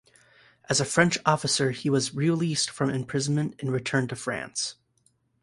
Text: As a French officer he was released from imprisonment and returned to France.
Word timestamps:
As 0.67 0.81
a 0.81 0.85
French 0.85 1.19
officer 1.27 1.69
he 1.69 1.87
was 1.87 2.15
released 2.15 2.71
from 2.71 2.89
imprisonment 2.89 3.53
and 3.59 3.71
returned 3.71 4.09
to 4.09 4.15
France. 4.15 4.77